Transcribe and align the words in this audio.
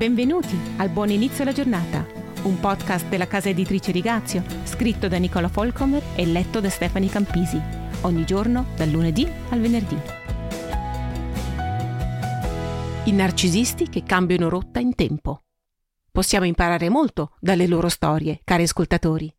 Benvenuti 0.00 0.58
al 0.78 0.88
Buon 0.88 1.10
Inizio 1.10 1.42
alla 1.42 1.52
Giornata, 1.52 2.06
un 2.44 2.58
podcast 2.58 3.06
della 3.08 3.26
casa 3.26 3.50
editrice 3.50 3.92
Rigazio, 3.92 4.42
scritto 4.64 5.08
da 5.08 5.18
Nicola 5.18 5.48
Folcomer 5.48 6.02
e 6.14 6.24
letto 6.24 6.58
da 6.58 6.70
Stefani 6.70 7.10
Campisi, 7.10 7.60
ogni 8.00 8.24
giorno 8.24 8.68
dal 8.76 8.88
lunedì 8.88 9.30
al 9.50 9.60
venerdì. 9.60 9.98
I 13.04 13.12
narcisisti 13.12 13.90
che 13.90 14.02
cambiano 14.02 14.48
rotta 14.48 14.80
in 14.80 14.94
tempo. 14.94 15.42
Possiamo 16.10 16.46
imparare 16.46 16.88
molto 16.88 17.36
dalle 17.38 17.66
loro 17.66 17.90
storie, 17.90 18.40
cari 18.42 18.62
ascoltatori. 18.62 19.30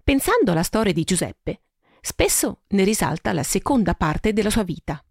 Pensando 0.00 0.52
alla 0.52 0.62
storia 0.62 0.92
di 0.92 1.02
Giuseppe, 1.02 1.62
spesso 2.00 2.60
ne 2.68 2.84
risalta 2.84 3.32
la 3.32 3.42
seconda 3.42 3.94
parte 3.94 4.32
della 4.32 4.50
sua 4.50 4.62
vita 4.62 5.02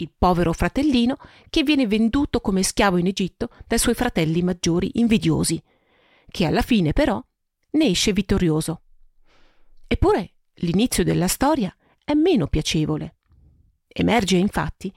il 0.00 0.12
povero 0.16 0.52
fratellino 0.52 1.16
che 1.50 1.62
viene 1.62 1.86
venduto 1.86 2.40
come 2.40 2.62
schiavo 2.62 2.98
in 2.98 3.06
Egitto 3.06 3.50
dai 3.66 3.78
suoi 3.78 3.94
fratelli 3.94 4.42
maggiori 4.42 4.90
invidiosi, 4.94 5.62
che 6.30 6.44
alla 6.44 6.62
fine 6.62 6.92
però 6.92 7.22
ne 7.70 7.86
esce 7.86 8.12
vittorioso. 8.12 8.82
Eppure 9.86 10.34
l'inizio 10.56 11.04
della 11.04 11.28
storia 11.28 11.74
è 12.04 12.14
meno 12.14 12.46
piacevole. 12.46 13.16
Emerge 13.88 14.36
infatti 14.36 14.92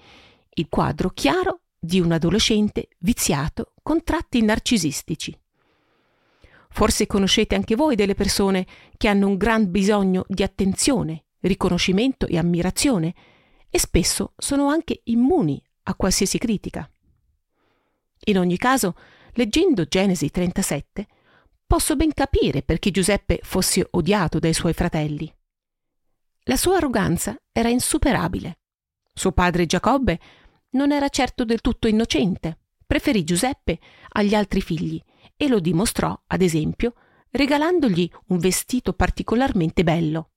il 0.54 0.68
quadro 0.70 1.09
chiaro 1.09 1.62
di 1.80 2.00
un 2.00 2.12
adolescente 2.12 2.90
viziato 3.00 3.73
con 3.81 4.04
tratti 4.04 4.42
narcisistici. 4.42 5.36
Forse 6.70 7.08
conoscete 7.08 7.56
anche 7.56 7.76
voi 7.76 7.95
delle 7.95 8.16
persone 8.16 8.66
che 8.98 9.08
hanno 9.08 9.28
un 9.28 9.36
gran 9.36 9.72
bisogno 9.72 10.26
di 10.28 10.44
attenzione, 10.44 11.26
riconoscimento 11.40 12.28
e 12.28 12.38
ammirazione, 12.38 13.14
e 13.71 13.80
spesso 13.80 14.34
sono 14.38 14.67
anche 14.67 15.02
immuni 15.05 15.59
a 15.84 15.95
qualsiasi 15.95 16.38
critica. 16.38 16.88
In 18.25 18.38
ogni 18.38 18.57
caso, 18.57 18.95
leggendo 19.34 19.85
Genesi 19.85 20.30
37, 20.30 21.07
posso 21.66 21.95
ben 21.95 22.13
capire 22.13 22.61
perché 22.61 22.91
Giuseppe 22.91 23.39
fosse 23.41 23.88
odiato 23.91 24.38
dai 24.38 24.53
suoi 24.53 24.73
fratelli. 24.73 25.33
La 26.44 26.58
sua 26.58 26.75
arroganza 26.75 27.36
era 27.52 27.69
insuperabile. 27.69 28.59
Suo 29.13 29.31
padre 29.31 29.66
Giacobbe 29.66 30.19
non 30.72 30.91
era 30.91 31.09
certo 31.09 31.45
del 31.45 31.61
tutto 31.61 31.88
innocente, 31.88 32.58
preferì 32.85 33.23
Giuseppe 33.23 33.80
agli 34.09 34.35
altri 34.35 34.61
figli 34.61 35.02
e 35.38 35.47
lo 35.47 35.59
dimostrò, 35.59 36.19
ad 36.28 36.41
esempio, 36.41 36.94
regalandogli 37.31 38.09
un 38.28 38.38
vestito 38.38 38.94
particolarmente 38.94 39.83
bello. 39.83 40.31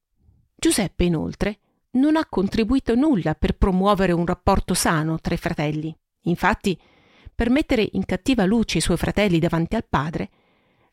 Giuseppe, 0.55 1.05
inoltre, 1.05 1.59
non 1.95 2.17
ha 2.17 2.27
contribuito 2.27 2.95
nulla 2.95 3.35
per 3.35 3.57
promuovere 3.57 4.13
un 4.13 4.27
rapporto 4.27 4.75
sano 4.75 5.19
tra 5.21 5.35
i 5.35 5.39
fratelli. 5.39 5.97
Infatti, 6.23 6.79
per 7.35 7.51
mettere 7.51 7.89
in 7.93 8.05
cattiva 8.05 8.45
luce 8.45 8.79
i 8.79 8.81
suoi 8.81 8.97
fratelli 8.97 9.39
davanti 9.39 9.77
al 9.77 9.87
padre, 9.89 10.31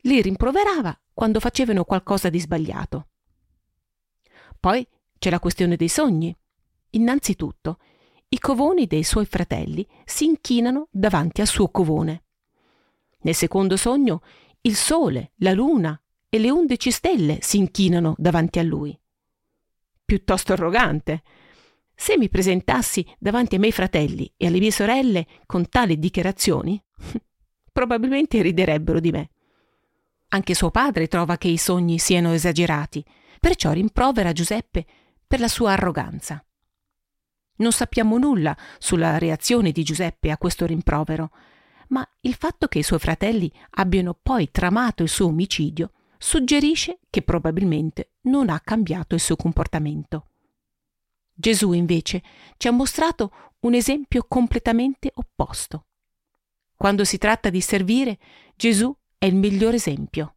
li 0.02 0.22
rimproverava 0.22 1.00
quando 1.14 1.40
facevano 1.40 1.84
qualcosa 1.84 2.30
di 2.30 2.40
sbagliato. 2.40 3.08
Poi 4.60 4.86
c'è 5.18 5.30
la 5.30 5.40
questione 5.40 5.76
dei 5.76 5.88
sogni. 5.88 6.36
Innanzitutto, 6.92 7.80
i 8.30 8.40
covoni 8.40 8.88
dei 8.88 9.04
suoi 9.04 9.26
fratelli 9.26 9.86
si 10.06 10.26
inchinano 10.26 10.88
davanti 10.92 11.42
al 11.42 11.48
suo 11.48 11.70
covone. 11.70 12.24
Nel 13.22 13.36
secondo 13.36 13.78
sogno, 13.78 14.22
il 14.62 14.76
sole, 14.76 15.34
la 15.38 15.54
luna 15.54 16.00
e 16.30 16.40
le 16.40 16.50
undici 16.50 16.92
stelle 16.92 17.40
si 17.42 17.58
inchinano 17.58 18.16
davanti 18.18 18.60
a 18.60 18.64
lui 18.64 18.98
piuttosto 20.12 20.52
arrogante. 20.52 21.23
Se 21.95 22.17
mi 22.17 22.28
presentassi 22.28 23.06
davanti 23.17 23.54
ai 23.56 23.62
miei 23.62 23.72
fratelli 23.72 24.30
e 24.36 24.48
alle 24.48 24.59
mie 24.59 24.72
sorelle 24.72 25.26
con 25.45 25.70
tali 25.70 26.00
dichiarazioni, 26.00 26.81
probabilmente 27.72 28.42
riderebbero 28.42 29.00
di 29.00 29.12
me. 29.12 29.30
Anche 30.30 30.54
suo 30.54 30.70
padre 30.70 31.08
trova 31.08 31.38
che 31.38 31.48
i 31.48 31.58
sogni 31.58 31.98
siano 31.98 32.34
esagerati, 32.34 33.06
perciò 33.39 33.72
rimprovera 33.72 34.34
Giuseppe 34.34 34.86
per 35.26 35.39
la 35.39 35.48
sua 35.48 35.72
arroganza. 35.72 36.43
Non 37.58 37.72
sappiamo 37.72 38.17
nulla 38.17 38.58
sulla 38.80 39.17
reazione 39.17 39.72
di 39.72 39.83
Giuseppe 39.83 40.30
a 40.30 40.38
questo 40.38 40.66
rimprovero, 40.66 41.32
ma 41.89 42.05
il 42.22 42.33
fatto 42.33 42.67
che 42.67 42.80
i 42.80 42.83
suoi 42.83 42.99
fratelli 42.99 43.49
abbiano 43.76 44.14
poi 44.22 44.52
tramato 44.52 45.04
il 45.04 45.10
suo 45.10 45.28
omicidio 45.28 45.92
suggerisce 46.17 46.99
che 47.10 47.22
probabilmente 47.22 48.11
non 48.21 48.49
ha 48.49 48.59
cambiato 48.59 49.15
il 49.15 49.21
suo 49.21 49.36
comportamento. 49.36 50.27
Gesù 51.33 51.71
invece 51.71 52.21
ci 52.58 52.67
ha 52.67 52.71
mostrato 52.71 53.32
un 53.61 53.73
esempio 53.73 54.26
completamente 54.27 55.11
opposto. 55.15 55.86
Quando 56.76 57.04
si 57.04 57.17
tratta 57.17 57.49
di 57.49 57.61
servire, 57.61 58.17
Gesù 58.55 58.95
è 59.17 59.26
il 59.26 59.36
miglior 59.36 59.73
esempio. 59.73 60.36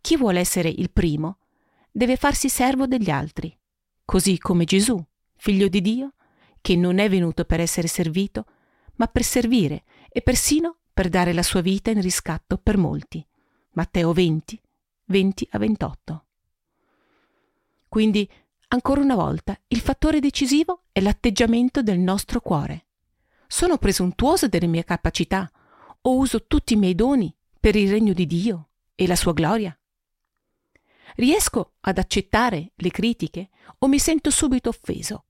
Chi 0.00 0.16
vuole 0.16 0.40
essere 0.40 0.68
il 0.68 0.90
primo 0.90 1.38
deve 1.90 2.16
farsi 2.16 2.48
servo 2.48 2.86
degli 2.86 3.10
altri, 3.10 3.56
così 4.04 4.38
come 4.38 4.64
Gesù, 4.64 5.02
figlio 5.36 5.68
di 5.68 5.80
Dio, 5.80 6.14
che 6.60 6.76
non 6.76 6.98
è 6.98 7.08
venuto 7.08 7.44
per 7.44 7.60
essere 7.60 7.88
servito, 7.88 8.46
ma 8.96 9.06
per 9.06 9.22
servire 9.22 9.84
e 10.08 10.22
persino 10.22 10.78
per 10.92 11.08
dare 11.08 11.32
la 11.32 11.42
sua 11.42 11.60
vita 11.60 11.90
in 11.90 12.00
riscatto 12.00 12.56
per 12.56 12.78
molti. 12.78 13.26
Matteo 13.72 14.12
20, 14.12 14.60
20 15.06 15.48
a 15.50 15.58
28. 15.58 16.23
Quindi, 17.94 18.28
ancora 18.70 19.00
una 19.00 19.14
volta, 19.14 19.56
il 19.68 19.78
fattore 19.78 20.18
decisivo 20.18 20.82
è 20.90 21.00
l'atteggiamento 21.00 21.80
del 21.80 22.00
nostro 22.00 22.40
cuore. 22.40 22.86
Sono 23.46 23.78
presuntuoso 23.78 24.48
delle 24.48 24.66
mie 24.66 24.82
capacità 24.82 25.48
o 26.00 26.16
uso 26.16 26.44
tutti 26.48 26.72
i 26.72 26.76
miei 26.76 26.96
doni 26.96 27.32
per 27.60 27.76
il 27.76 27.88
regno 27.88 28.12
di 28.12 28.26
Dio 28.26 28.70
e 28.96 29.06
la 29.06 29.14
sua 29.14 29.32
gloria? 29.32 29.78
Riesco 31.14 31.74
ad 31.82 31.98
accettare 31.98 32.72
le 32.74 32.90
critiche 32.90 33.50
o 33.78 33.86
mi 33.86 34.00
sento 34.00 34.30
subito 34.30 34.70
offeso? 34.70 35.26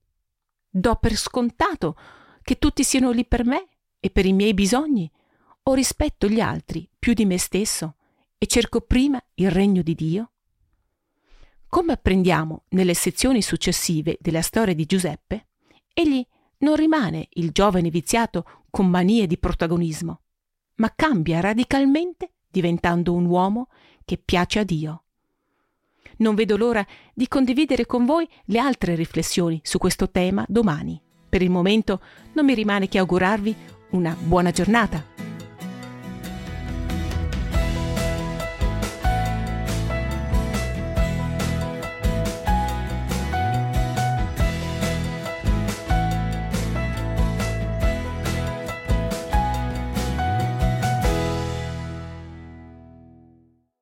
Do 0.67 0.95
per 0.95 1.15
scontato 1.17 1.95
che 2.41 2.57
tutti 2.57 2.83
siano 2.83 3.11
lì 3.11 3.27
per 3.27 3.45
me 3.45 3.67
e 3.99 4.09
per 4.09 4.25
i 4.25 4.33
miei 4.33 4.55
bisogni 4.55 5.07
o 5.61 5.73
rispetto 5.75 6.27
gli 6.27 6.39
altri 6.39 6.89
più 6.97 7.13
di 7.13 7.25
me 7.25 7.37
stesso 7.37 7.97
e 8.39 8.47
cerco 8.47 8.81
prima 8.81 9.23
il 9.35 9.51
regno 9.51 9.83
di 9.83 9.93
Dio? 9.93 10.31
Come 11.75 11.91
apprendiamo 11.91 12.63
nelle 12.69 12.93
sezioni 12.93 13.41
successive 13.41 14.17
della 14.21 14.41
storia 14.41 14.73
di 14.73 14.85
Giuseppe, 14.85 15.47
egli 15.93 16.25
non 16.59 16.77
rimane 16.77 17.27
il 17.31 17.51
giovane 17.51 17.89
viziato 17.89 18.45
con 18.69 18.87
manie 18.87 19.27
di 19.27 19.37
protagonismo, 19.37 20.21
ma 20.75 20.93
cambia 20.95 21.41
radicalmente 21.41 22.31
diventando 22.47 23.11
un 23.11 23.25
uomo 23.25 23.67
che 24.05 24.17
piace 24.17 24.59
a 24.59 24.63
Dio. 24.63 25.03
Non 26.19 26.33
vedo 26.33 26.55
l'ora 26.55 26.87
di 27.13 27.27
condividere 27.27 27.85
con 27.85 28.05
voi 28.05 28.25
le 28.45 28.59
altre 28.59 28.95
riflessioni 28.95 29.59
su 29.61 29.77
questo 29.77 30.09
tema 30.09 30.45
domani. 30.47 31.01
Per 31.27 31.41
il 31.41 31.49
momento 31.49 31.99
non 32.35 32.45
mi 32.45 32.53
rimane 32.53 32.87
che 32.87 32.99
augurarvi 32.99 33.53
una 33.89 34.15
buona 34.17 34.51
giornata. 34.51 35.14